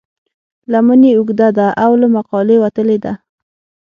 [0.71, 3.13] لمن یې اوږده ده او له مقالې وتلې ده.